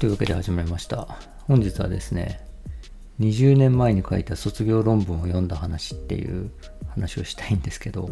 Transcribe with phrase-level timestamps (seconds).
[0.00, 1.06] というわけで始まりました。
[1.46, 2.40] 本日はですね、
[3.20, 6.50] 20年前に書いた卒業論文を読んだ話っていう
[6.88, 8.08] 話をしたいんですけど、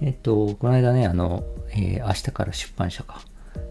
[0.00, 3.20] えっと、この間ね、あの、えー明日から出版社か、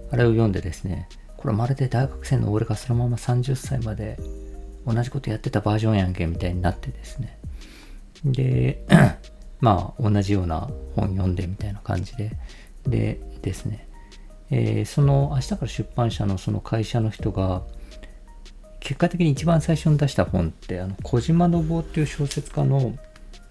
[0.09, 4.17] あれを読んでですね、これまるで大学生の俺がそのまま30歳まで
[4.87, 7.37] 同じことやってたバージョンやんけみたいになってですね。
[8.23, 8.85] で、
[9.59, 12.37] まあ、同じような本読んでみたいな感じで、
[12.87, 13.89] でですね、
[14.55, 17.63] えーその明日から出版社のその会社の人が
[18.79, 22.95] 結果的に一番最初に出した本ってあの小島信夫っていう小説家の、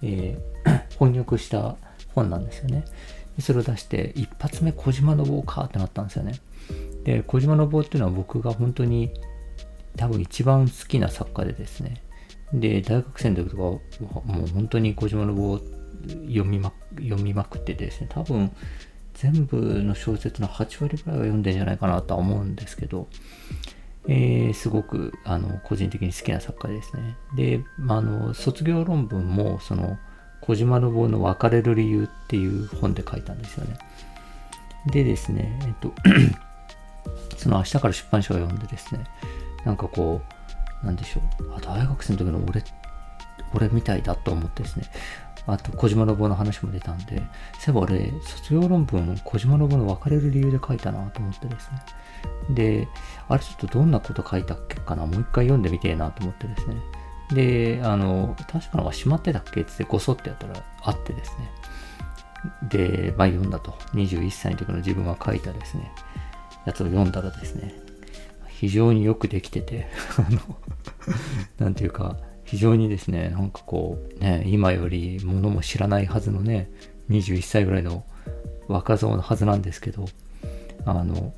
[0.02, 0.52] えー
[0.96, 1.74] 翻訳した
[2.14, 2.84] 本なんですよね。
[3.40, 6.34] それを出して一発目小島信夫かってなったんですよね。
[7.02, 9.10] で小島信夫っていうのは僕が本当に
[9.96, 12.02] 多分一番好きな作家でですね。
[12.52, 13.80] で大学生の時とかも
[14.44, 15.60] う本当に小島信夫
[16.26, 18.06] 読みま読みまくってですね。
[18.10, 18.52] 多分
[19.14, 23.08] 全部の小説の8割ぐらいは読んでんじゃないかなとは思うんですけど、
[24.08, 27.16] えーすごくあの個人的に好きな作家ですね。
[27.36, 29.98] で、まあ、の卒業論文もその
[30.40, 33.78] 小島信夫の別れる理由っていう本で書いたんですよね。
[34.86, 35.92] でですね、えっと、
[37.38, 39.04] その明日から出版社を読んでですね、
[39.64, 40.20] なんかこ
[40.82, 42.64] う、なんでしょう、あ大学生の時の俺、
[43.54, 44.86] 俺みたいだと思ってですね、
[45.46, 47.22] あと小島信夫の話も出たんで、そうい
[47.68, 51.82] えば俺、卒業論文、小島信夫の別れる理由で書いたなと思ってですね。
[52.54, 52.88] で、
[53.28, 56.76] あれちょっとどんなこと書いたっけかな、もう一回読んでみてえなと思ってですね。
[57.32, 61.50] で、あの、確かなんか閉まってたっけってごそってやったらあってですね。
[62.68, 63.72] で、まあ読んだと。
[63.94, 65.90] 21歳の時の自分が書いたですね、
[66.66, 67.74] やつを読んだらですね、
[68.48, 70.40] 非常によくできてて、 あの、
[71.58, 72.16] なんていうか、
[72.52, 76.70] 非常にですね、なんかこう、ね、今よりものも知らないはずのね、
[77.08, 78.04] 21歳ぐらいの
[78.68, 80.04] 若造のはずなんですけど、
[80.84, 81.32] あの、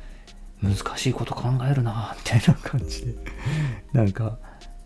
[0.64, 3.14] 難しいこと考えるなみたいな感じで、
[3.92, 4.38] なんか、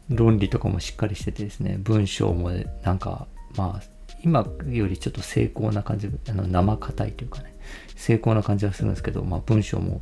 [0.08, 2.50] 論理とかもしっかりしててですね、文章も
[2.82, 3.82] なんか、まあ、
[4.24, 7.54] 今よりちょっと精巧な感じ、あの生硬いというかね、
[7.94, 10.00] 精巧な感じはするんですけど、まあ文章も、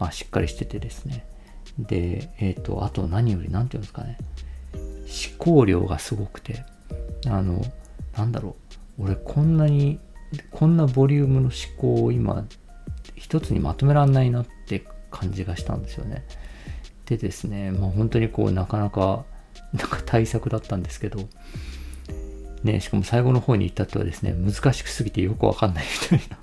[0.00, 1.24] まあ、しっかりしててですね。
[1.78, 4.18] で、えっ、と、あと何より、なんていうんですかね、
[5.14, 6.64] 思考量がすごくて、
[7.26, 7.62] あの、
[8.16, 8.56] なんだろ
[8.98, 10.00] う、俺こんなに、
[10.50, 12.44] こんなボリュームの思考を今、
[13.14, 16.24] 一つにまとめらんないなって感じがしたんですよね。
[17.06, 19.24] でですね、まあ本当にこう、なかなか、
[19.72, 21.28] なんか対策だったんですけど、
[22.64, 26.38] ね、しかも最後の方に至ってはですね、難しくすぎてよくわかんないみたいな。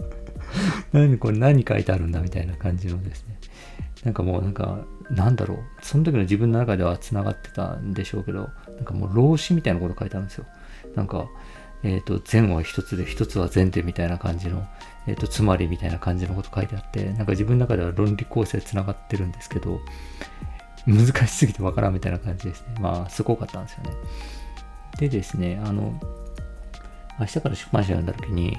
[0.94, 3.38] 何これ何書いてあるんだみたいな感じのですね。
[4.04, 5.58] なんかもうなんか、なんだろう。
[5.82, 10.46] その時の自分の中では繋がってたんでしょうけど、なんかもう老子みたいなこと書いてあるんですよ。
[10.96, 11.28] なんか、
[11.84, 14.66] えっ、と、善は一つで、一つは善でみたいな感じの、
[15.08, 19.82] えっ、と、つまりみたいな感じのこと書いてあって、なんか自分の中では論理構成繋がってるんですけど、
[20.86, 22.76] 難しすぎてわからんみたいな感じですね。
[22.80, 23.92] まあ、すごかったんですよね。
[24.98, 26.00] でですね、あの、
[27.20, 28.58] 明日から出版社読んだ時に、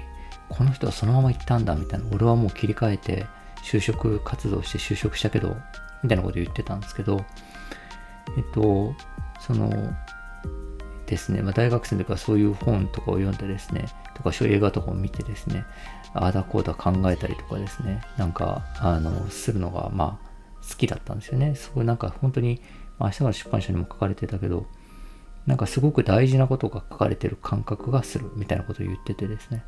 [0.48, 3.26] この人はそのまま行ったんだみたいな、俺はもう切り替えて
[3.64, 5.56] 就職活動して就職したけど、
[6.02, 7.24] みたいなこと言ってたんですけど、
[8.36, 8.94] えっと、
[9.40, 9.70] その、
[11.06, 15.64] ですね、まあ、大学生の時はそういう本とかを読んでですね、とかそういう映画とかを見てですね、
[16.14, 20.32] ああだこうだ考えたりとかですね、なんか、あの、するのが、まあ、
[20.68, 21.54] 好きだったんですよね。
[21.54, 22.60] そういなんか本当に、
[22.98, 24.66] まあ、明日から出版社にも書かれてたけど、
[25.46, 29.64] なんかすごく大事なことが書かれてる感覚がするみたいなことを言っててですね。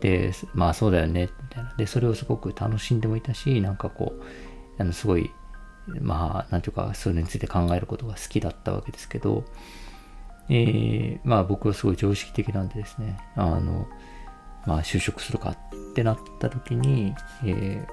[0.00, 1.74] で、まあそうだよね、みたいな。
[1.76, 4.22] で、それをすごく楽しんでもいたし、なんかこう、
[4.78, 5.30] あのすごい、
[5.86, 9.44] まあ、なんていうか、それについて考えることが好きだったわけですけど、
[10.48, 13.86] えー、まあ僕はすごい常識的なんでですね、あの、
[14.66, 15.56] まあ就職するかっ
[15.94, 17.86] てなった時に、え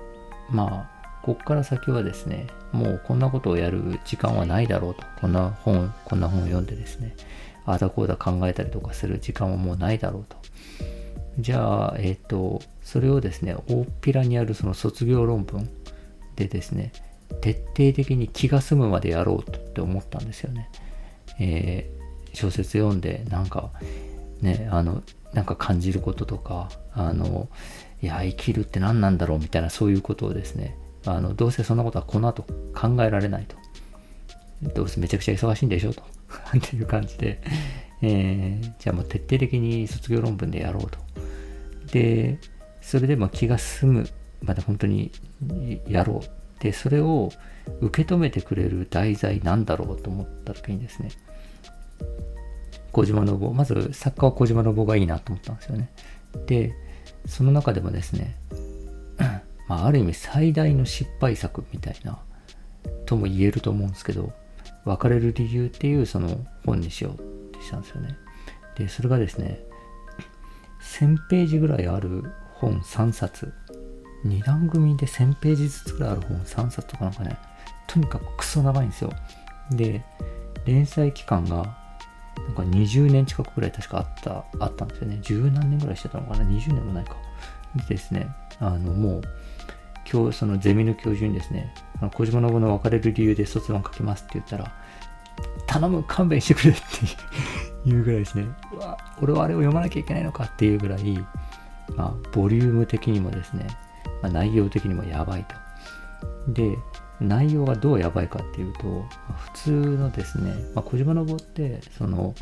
[0.52, 5.04] ー、まあ、こっから先はですね、もうこんなことをやる時間はないだろうと。
[5.20, 7.16] こんな本、こんな本を読んでですね、
[7.66, 10.38] ああだこうだ考えたりとかする時間はもうないだろうと。
[11.40, 15.70] じゃあ、えっ、と、それをですね、大っぴらにあるその卒業論文
[16.36, 16.92] でですね、
[17.42, 20.70] 徹底的に気が済むまでやろうって思ったんですよね。
[21.40, 22.00] えー
[22.34, 23.72] 小説読んで、なんか、
[24.42, 25.04] ね、あの、
[25.34, 27.50] なんか感じることとか、あの、
[28.02, 32.44] いや、生きるって何なんだろうみたいな、そういうことをですね、あの、どうせそんなことはこの後
[32.74, 33.56] 考えられないと。
[34.74, 36.04] どうせめちゃくちゃ忙しいんでしょと。
[36.58, 37.42] っていう感じで、
[38.02, 41.00] えーじゃあもう徹底的に卒業論文でやろうと。
[41.92, 42.40] で、
[42.82, 44.10] それでも気が済む
[44.42, 45.12] まで本当に
[45.88, 46.40] やろう。
[46.62, 47.32] で、それを
[47.82, 51.10] 受け止めてくれる題材なんだろうと思った時にですね、
[52.92, 55.90] 小島信夫、まず作家は小島信夫がいいなと思ったんですよね。
[56.48, 56.74] で、
[57.26, 58.36] その中でもですね、
[59.68, 62.20] まあ、ある意味最大の失敗作みたいな
[63.06, 64.32] とも言えると思うんですけど、
[64.86, 68.18] 別れる理由っていうその本にしようってしたんですよね。
[68.76, 69.60] で、それがですね、
[70.82, 72.24] 1000ページぐらいある
[72.54, 73.54] 本3冊、
[74.26, 77.38] 2段組で1000ページずつぐらいある本3冊とかなんかね、
[77.88, 79.12] とにかくクソ長いんですよ。
[79.72, 80.04] で、
[80.66, 81.78] 連載期間が
[82.38, 85.20] なんか20年近くぐらい確かあった、あったんですよね。
[85.22, 87.16] 十何年ぐらいしてたのかな ?20 年もないか。
[87.76, 88.28] でですね、
[88.60, 89.22] あの、もう、
[90.12, 94.72] 今日、そのゼミの教授にですね、あの小島信の別れる理由で卒論書きますって言ったら、
[95.68, 101.18] 頼む、勘弁してくれっていうぐらいですね、うわ、俺はあれを読まなきゃいけないのかっていうぐらい、
[101.96, 103.68] まあ、ボリューム的にもですね、
[104.22, 106.54] まあ、内容的にもやばいと。
[106.54, 106.78] で、
[107.20, 109.06] 内容がどうやばいかっていうと、
[109.54, 112.34] 普通のですね、まあ、小島信って、その、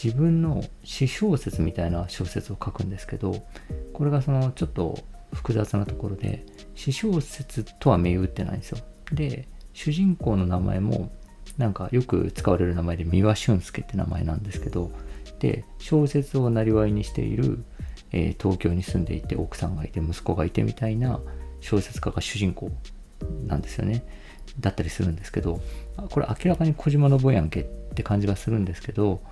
[0.00, 3.44] 自分の詩小説みたいな小説を書くんですけど、
[3.92, 4.98] これがそのちょっと
[5.32, 6.44] 複雑なところで、
[6.74, 8.78] 詩小説とは銘打ってないんですよ。
[9.12, 11.10] で、主人公の名前も、
[11.58, 14.90] なんかよく使われる名前で三輪俊介って名前なんですけど、
[15.38, 17.64] で、小説をなりわいにしている、
[18.12, 21.20] えー、東京に住んでいて奥さんがいて息子がいてみたいな
[21.60, 22.70] 小説家が主人公
[23.46, 24.04] なんですよね。
[24.60, 25.60] だったりするんですけど、
[26.10, 27.64] これ明らかに小島信やんけっ
[27.94, 29.22] て感じがするんですけど、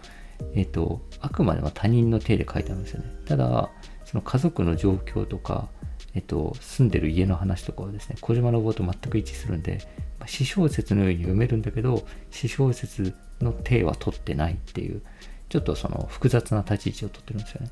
[0.55, 3.11] えっ、ー、と、あくまでも他人の手で書いてあるんですよね。
[3.27, 3.71] ただ、
[4.05, 5.69] その家族の状況とか、
[6.15, 9.79] えっと、住んでる家の話とかはですね、小島の棒と全く一致するんで、
[10.19, 15.03] まあ、詩小説のように読めるんだけど、詩小説の体は取ってないっていう、
[15.49, 17.71] ちょっとその複雑な立ち位置を取ってるんですよね。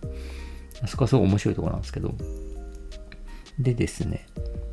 [0.86, 2.14] そこはすごい面白いところなんですけど。
[3.58, 4.26] でですね、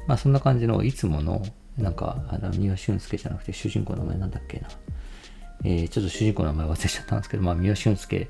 [0.07, 1.41] まあそんな感じのいつもの、
[1.77, 4.67] なんか、あの、三輪俊介じゃなくて主人公の名前なんだっけな。
[5.63, 8.29] えー、ちょっと主人公の名前忘れちゃったんですけど、まあ三輪俊介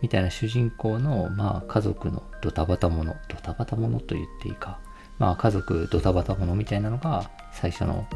[0.00, 4.78] みたいな主人公の、まあ、家族のドタバタもの、ドタバタものと言っていいか、
[5.18, 8.06] まあ、家族ドタバタものみたいなのが最初の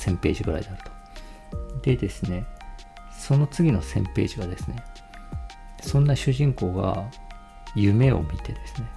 [0.00, 0.90] 1000ページぐらいであると。
[1.82, 2.46] でですね、
[3.16, 4.82] その次の1000ページがですね、
[5.80, 7.08] そんな主人公が
[7.74, 8.88] 夢を見てですね、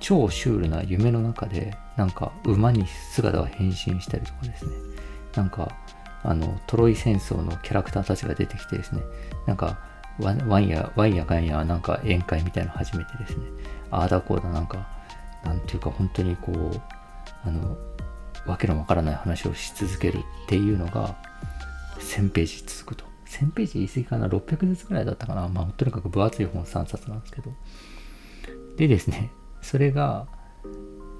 [0.00, 4.72] 超シュールな夢の中で、なんか馬に姿が変身したりとかですね、
[5.34, 5.74] なんか、
[6.22, 9.02] あの、トロイ戦争のキャラクターたちが出てきてですね、
[9.46, 9.78] なんか、
[10.18, 13.46] ワイヤ、ワイヤガンヤなんか宴会みたいなの初めてですね。
[13.90, 14.86] ああだこうだなんか、
[15.44, 16.80] なんていうか本当にこう、
[17.44, 17.76] あの、
[18.46, 21.16] わけのわからない話をし続けるっていうのが、
[21.98, 23.09] 1000ページ続くと。
[23.30, 27.52] 1000ページ言い過ぎかな ?600 冊ぐらいだったかなまあ、とにかく分厚い本3冊なんですけど。
[28.76, 29.30] でですね、
[29.62, 30.26] それが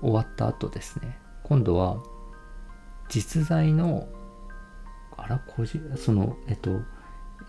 [0.02, 2.02] 終わった後ですね、今度は、
[3.08, 4.08] 実在の、
[5.16, 6.80] あら、こじ、その、えっと、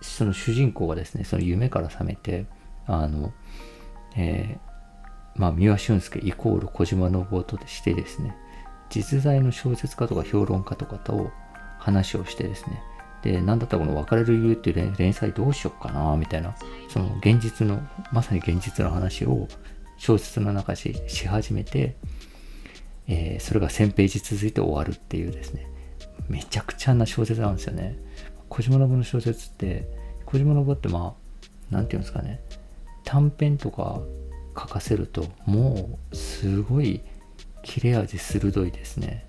[0.01, 2.45] その主人公がですね、その夢から覚めて、
[2.85, 3.33] あの、
[4.15, 8.35] えー、まあ、三輪俊介イコール小島信夫としてですね、
[8.89, 11.31] 実在の小説家とか評論家とかと
[11.79, 12.83] 話をしてですね、
[13.23, 16.55] で、なんだったらこの別れる理由っていう連載どうしよっかな、みたいな、
[16.89, 17.81] その現実の、
[18.11, 19.47] まさに現実の話を
[19.97, 21.95] 小説の中しし始めて、
[23.07, 25.67] えー、それが1000ページ続いて終わるっていうですね、
[26.27, 27.97] めちゃくちゃな小説なんですよね。
[28.49, 29.87] 小島信の小説って
[30.25, 32.41] 小島信ってまあ何て言うんですかね。
[33.03, 34.01] 短編とか
[34.57, 37.01] 書かせるともうすごい
[37.63, 39.25] 切れ味鋭いですね。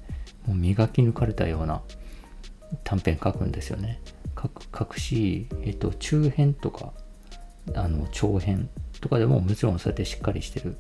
[0.47, 1.83] もう磨き抜かれたような
[2.85, 4.01] 短編書くんですよね。
[4.41, 6.93] 書く書くし、えっと、中編とか
[7.75, 8.69] あの長編
[9.01, 10.77] とかでももちろんそうやってしっかりしてる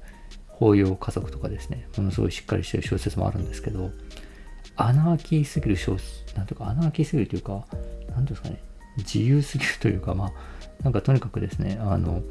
[0.49, 1.87] 法要家族とかですね。
[1.97, 3.91] ものすごいしっかりしてる小説もあるんですけど
[4.77, 7.67] アナーキーすぎる小説なんていうかアナーキーすぎるというか
[8.15, 8.63] 何ですかね、
[8.99, 10.33] 自由すぎるというか、まあ、
[10.83, 12.23] なんかとにかくですね、あの、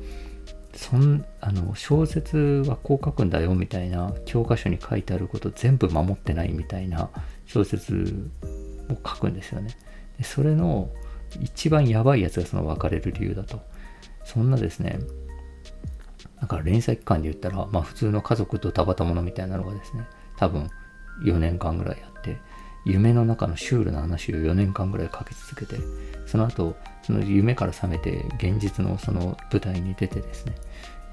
[0.74, 7.10] そんあの小説はこう書くんだよみたいな教科書に書いてあること全部守ってないみたいな
[7.46, 8.30] 小説
[8.92, 9.76] を書くんですよね。
[10.18, 10.90] でそれの
[11.40, 13.62] 一番やばいやつがその別れる理由だと。
[14.24, 15.00] そんなですね、
[16.40, 20.06] だから連載期間で言ったら、まあ普通の家族とたばたものみたいなのがですね、
[20.38, 20.70] 多分
[21.24, 22.38] 4年間ぐらいやって、
[22.86, 25.82] 夢の中のシュールな話を4年間ぐらい書き続けて、
[26.26, 30.56] その後、その夢から覚めて現実のその舞台に出てですね、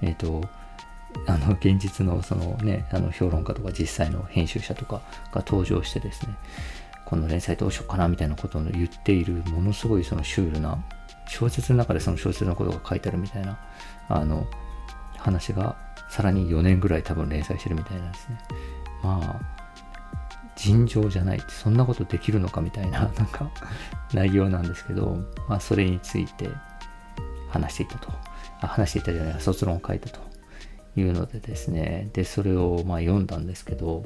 [0.02, 0.48] えっ、ー、と、
[1.26, 6.34] あの現実のそのね、あの評論家とか実際の編集者とかが登場してですね、
[7.08, 10.76] この連載どうしようかなみたいなことを言っているものすごいそのシュールな
[11.26, 13.58] 小説の中でその小説のことが書いてあるみたいな
[14.10, 14.46] あの
[15.16, 15.76] 話が
[16.10, 18.38] さらに4年ぐらい多分連載してるみたいなんですね。
[19.02, 19.58] まあ
[20.58, 23.48] 尋常じゃないってそんなことできるのかみたいな、 なんか、
[24.12, 25.16] 内容なんですけど、
[25.48, 26.50] まあ、それについて
[27.48, 28.12] 話していたと。
[28.60, 30.18] あ話していたじゃない、卒論を書いたと
[30.96, 34.02] いうのでですね、で、それをまあ読んだんですけど、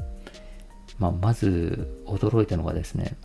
[0.98, 3.16] まあ、まず驚いたのがですね、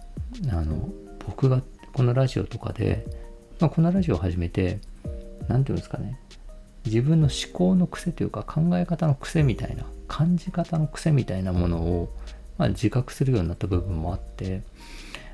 [0.50, 0.89] あの、
[1.25, 1.62] 僕が
[1.93, 3.05] このラジオとかで、
[3.59, 4.79] まあ、このラジオを始めて、
[5.47, 6.19] 何て言うんですかね、
[6.86, 12.09] 自分の思考の癖というか考え方の癖みたいな、感じ方の癖みたいなものを、
[12.57, 14.63] まあ、自覚するようになった部分もあって、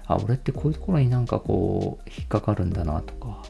[0.07, 3.43] あ、俺ってこういうところになんかこう、引っかかるんだなとか、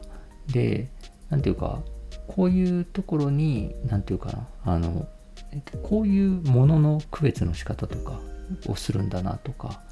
[0.48, 0.88] で、
[1.30, 1.80] 何て言うか、
[2.28, 5.08] こういうところに、何て言うかな、あの、
[5.82, 8.20] こういうものの区別の仕方とか
[8.66, 9.82] をするんだなとか、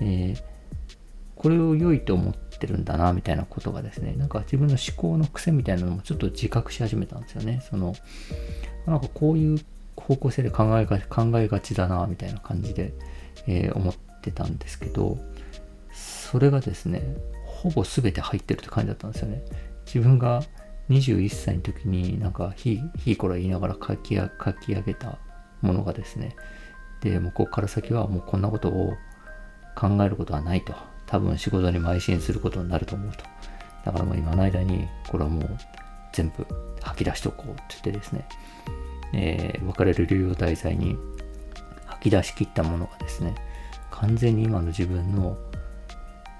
[0.00, 0.42] えー、
[1.36, 7.62] これを良いと思ってるんだなみたいなことがですね、なんか自分の思考の癖みたいなのもちょっと自覚し始めたんですよね。
[7.68, 7.94] その、
[8.86, 9.58] なんかこういう
[9.96, 12.92] 方向性で考えが考えがちだなみたいな感じで、
[13.46, 15.18] えー、思ってたんですけど、
[15.92, 17.02] それがですね、
[17.44, 19.42] ほぼ全て入ってるって感じだったんですよね。
[19.86, 20.42] 自分が
[20.90, 24.28] 21歳の時になんかひいこら言いながら書き書
[24.60, 25.18] き上げた
[25.62, 26.36] ものがですね
[27.00, 28.94] でもうここから先はもうこんなことを
[29.74, 30.74] 考えることはないと。
[31.06, 33.24] 多分仕事に邁進することになると思うと。
[33.84, 35.58] だからもう今の間にこれはもう
[36.12, 36.46] 全部
[36.82, 38.28] 吐き出しておこうって言ってですね、
[39.12, 40.96] えー、別れる理由を題材に
[41.86, 43.34] 吐き出し切ったものがですね
[43.90, 45.36] 完全に今の自分の、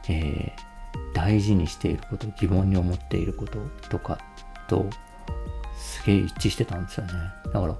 [0.08, 0.70] えー
[1.12, 4.18] 大事にしていること疑問に思っていることとか
[4.68, 4.86] と
[5.76, 7.12] すげえ一致してたんですよね。
[7.52, 7.74] だから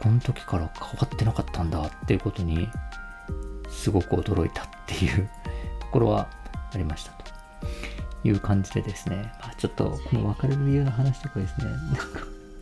[0.00, 2.68] この時から変わってなかったんだっていうことに
[3.68, 5.28] すごく驚いたっていう
[5.80, 6.28] ところは
[6.72, 7.24] ありましたと
[8.24, 11.66] いう感じでですね、まあ、ちょっとこの別れる理由の話とかですね。
[11.66, 12.02] なんか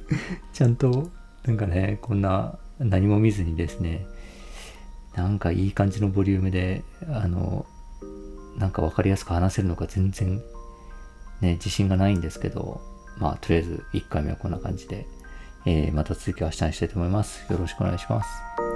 [0.53, 1.11] ちゃんと
[1.45, 4.07] なんかねこんな何も見ずにですね
[5.15, 7.67] なんかいい感じのボリュームであの
[8.57, 10.41] なんか分かりやすく話せるのか全然
[11.41, 12.81] ね、自信がないんですけど、
[13.19, 15.07] まあ、とりあえず1回目はこんな感じで、
[15.69, 17.45] えー、また続きは明日にしたいと思います。
[17.53, 18.68] よろしくお願いします。